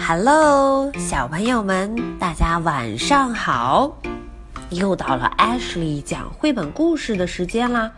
[0.00, 3.96] Hello，小朋友们，大家晚上好！
[4.70, 7.90] 又到了 Ashley 讲绘本故事的时间啦。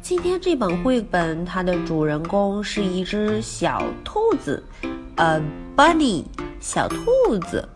[0.00, 4.62] 今天这本绘本，它的主人公是一只小兔子
[5.16, 5.40] ，a
[5.76, 6.24] bunny，
[6.60, 7.68] 小兔子。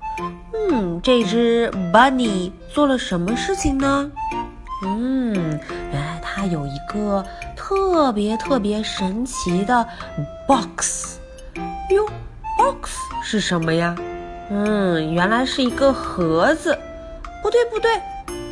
[0.54, 4.10] 嗯，这只 bunny 做了什么事情呢？
[4.82, 5.34] 嗯，
[5.92, 7.24] 原来它有一个
[7.54, 9.86] 特别特别神奇的
[10.46, 11.18] box。
[11.90, 12.04] 哟
[12.66, 12.90] ，box
[13.22, 13.94] 是什么呀？
[14.50, 16.76] 嗯，原来是一个盒子。
[17.42, 18.00] 不对，不对，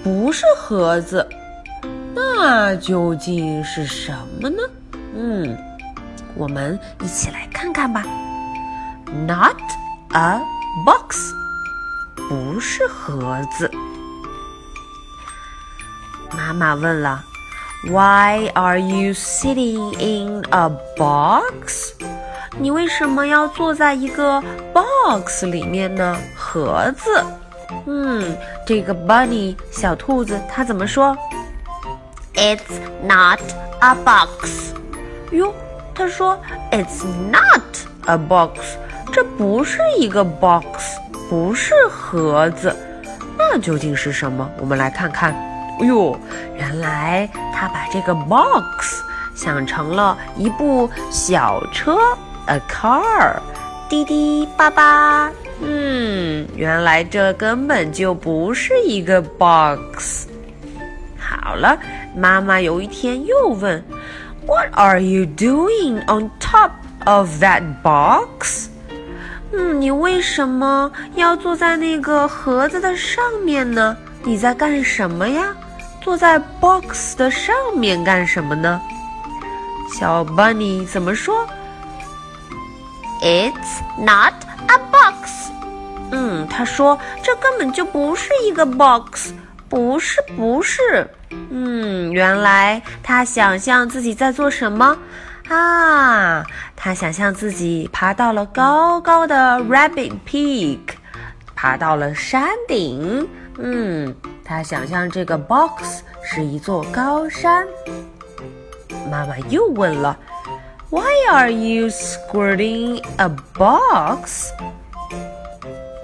[0.05, 1.27] 不是盒子。
[2.15, 4.63] 那究竟是什么呢？
[5.17, 5.57] 嗯，
[6.37, 8.05] 我们一起来看看吧。
[9.27, 9.57] Not
[10.13, 10.41] a
[10.87, 11.33] box，
[12.29, 13.69] 不是盒子。
[16.37, 17.25] 妈妈问了
[17.87, 21.95] ：“Why are you sitting in a box？”
[22.59, 26.17] 你为什么要坐在一个 box 里面呢？
[26.37, 27.25] 盒子。
[27.87, 28.37] 嗯，
[28.67, 31.17] 这个 bunny 小兔子它怎么说
[32.35, 32.61] ？It's
[33.03, 33.41] not
[33.81, 34.73] a box。
[35.33, 35.53] 哟，
[35.95, 36.39] 它说
[36.71, 37.63] It's not
[38.07, 38.77] a box，
[39.13, 40.97] 这不是一个 box，
[41.29, 42.75] 不是盒子。
[43.37, 44.49] 那究竟是什么？
[44.61, 45.33] 我们来看看。
[45.81, 46.17] 哎呦，
[46.57, 49.03] 原来他把这个 box
[49.35, 51.99] 想成了一部小车。
[52.47, 53.37] A car，
[53.89, 55.31] 滴滴叭叭。
[55.63, 60.27] 嗯，原来这根本就不是一个 box。
[61.19, 61.79] 好了，
[62.15, 63.83] 妈妈有一天又问
[64.47, 66.71] ：“What are you doing on top
[67.07, 68.67] of that box？”
[69.53, 73.97] 嗯，你为什么要坐在那个盒子的上面呢？
[74.23, 75.55] 你在干什么呀？
[76.03, 78.81] 坐在 box 的上面干什么呢？
[79.99, 81.47] 小 bunny 怎么说
[83.25, 84.35] ？It's not
[84.69, 85.51] a box。
[86.11, 89.33] 嗯，他说这根本就不是一个 box，
[89.69, 91.09] 不是，不是。
[91.51, 94.97] 嗯，原来他想象自己在做什么
[95.49, 96.45] 啊？
[96.77, 100.81] 他想象自己爬到了高高的 Rabbit Peak，
[101.57, 103.27] 爬到了山顶。
[103.59, 104.15] 嗯，
[104.45, 107.67] 他想象这个 box 是一座高山。
[109.11, 110.17] 妈妈又问了。
[110.94, 114.50] Why are you squirting a box？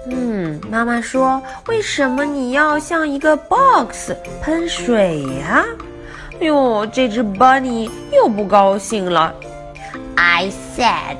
[0.08, 5.64] 嗯，妈妈说，为什么你要像一个 box 喷水呀？
[6.40, 9.34] 哟，这只 bunny 又不高兴了。
[10.14, 11.16] I said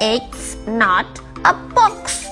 [0.00, 1.06] it's not
[1.42, 2.26] a box。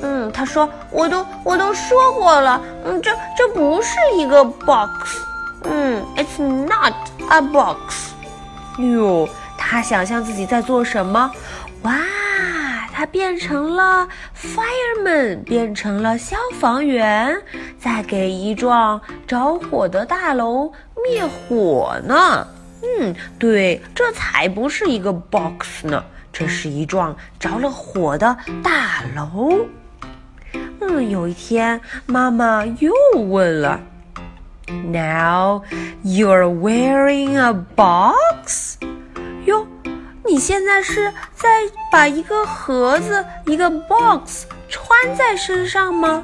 [0.00, 5.18] 嗯，他说，我都我都说过了，嗯，这这不是一个 box。
[5.64, 6.94] 嗯，it's not
[7.30, 8.12] a box。
[8.78, 9.28] 哟。
[9.69, 11.29] 他想象自己在做什么？
[11.81, 11.93] 哇，
[12.93, 17.35] 他变成了 fireman，变成了消防员，
[17.77, 20.71] 在给一幢着火的大楼
[21.03, 22.47] 灭火呢。
[22.81, 26.01] 嗯，对，这才不是一个 box 呢，
[26.31, 29.67] 这是一幢着了火的大楼。
[30.79, 33.81] 嗯，有一天，妈妈又问了
[34.67, 35.63] ：“Now
[36.05, 38.75] you're wearing a box？”
[40.29, 41.47] 你现在是在
[41.89, 46.23] 把一个盒子、一个 box 穿在身上吗？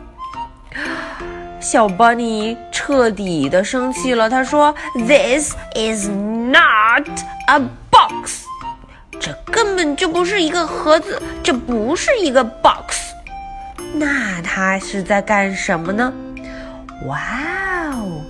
[1.62, 4.76] 小 bunny 彻底的生气了，他说
[5.08, 7.08] ：“This is not
[7.48, 7.60] a
[7.90, 8.44] box，
[9.20, 13.14] 这根本就不是一个盒子，这不是一个 box。
[13.94, 16.12] 那他是在干什么呢？
[17.08, 17.20] 哇
[17.94, 18.22] 哦！”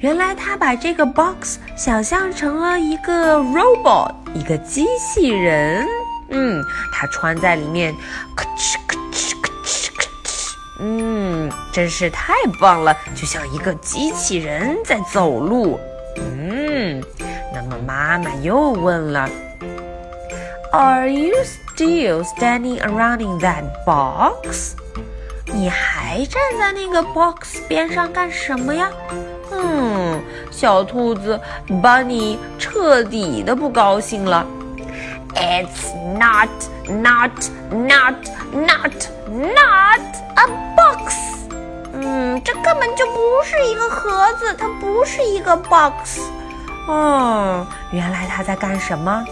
[0.00, 5.86] 原来他把这个 box 想象成了一个 robot，一个机器人。
[6.30, 7.94] 嗯，它穿在里面，
[8.36, 10.54] 咔哧咔哧咔哧咔哧。
[10.80, 15.78] 嗯，真是太棒了，就像一个机器人在走路。
[16.16, 17.02] 嗯，
[17.52, 19.28] 那么妈妈又问了
[20.72, 24.74] ：“Are you still standing around in that box？”
[25.52, 28.88] 你还站在那个 box 边上干什么呀？
[29.50, 29.89] 嗯，
[30.50, 34.46] 小兔子 Bunny 彻底的不高兴了。
[35.34, 36.48] It's not,
[36.88, 37.30] not,
[37.70, 38.14] not,
[38.52, 38.92] not,
[39.28, 40.00] not
[40.34, 41.14] a box。
[41.92, 46.20] 嗯，这根本就不是一个盒子，它不是一个 box。
[46.88, 49.24] 哦，原来他在干什么？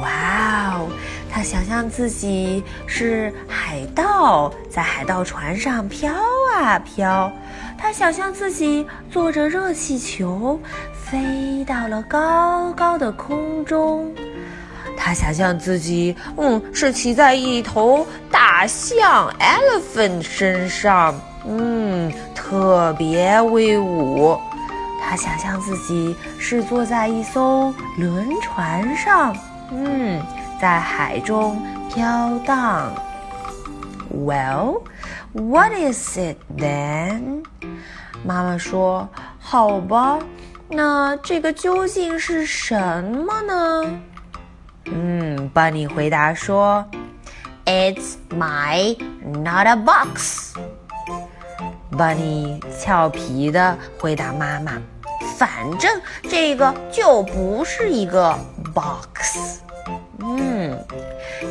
[0.00, 0.88] 哇哦！
[1.30, 6.12] 他想象自己是海盗，在海盗船上飘
[6.56, 7.30] 啊飘。
[7.78, 10.60] 他想象自己坐着热气球，
[10.92, 14.12] 飞到了高高的空中。
[14.96, 21.14] 他想象自己，嗯，是骑在一头大象 （elephant） 身上，
[21.46, 24.36] 嗯，特别威武。
[25.00, 29.34] 他想象自己是坐在一艘轮船上，
[29.70, 30.20] 嗯，
[30.60, 32.92] 在海中飘荡。
[34.10, 34.82] Well,
[35.32, 37.44] what is it then？
[38.24, 39.08] 妈妈说
[39.38, 40.18] ：“好吧，
[40.68, 44.00] 那这个究竟是什么呢？”
[44.90, 46.84] 嗯，Bunny 回答说
[47.64, 50.54] ：“It's my not a box。”
[51.92, 54.72] Bunny 俏皮的回答妈妈。
[55.36, 58.36] 反正这个就不是一个
[58.74, 59.60] box。
[60.20, 60.78] 嗯，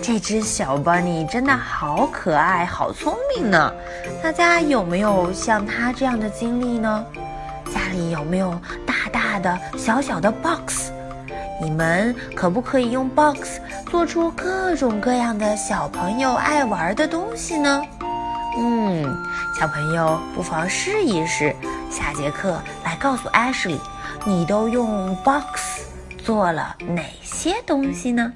[0.02, 3.74] 这只小 bunny 真的好可爱，好聪明呢。
[4.24, 7.06] 大家有没有像它这样的经历呢？
[7.74, 10.92] 家里有没有大大的、小小的 box？
[11.62, 17.82] 你们可不可以用 box 做出各种各样的小朋友爱玩的东西呢？
[18.60, 19.04] 嗯，
[19.60, 21.56] 小朋友不妨试一试。
[21.90, 23.80] 下节课来告诉 Ashley，
[24.26, 25.67] 你都用 box
[26.28, 28.34] 做了哪些东西呢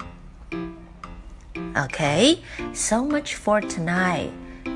[1.74, 4.30] ？OK，so much for tonight，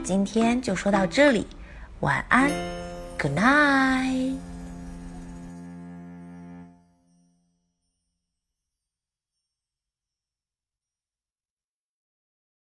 [0.04, 1.46] 今天就说到这里，
[2.00, 2.50] 晚安
[3.18, 4.36] ，Good night。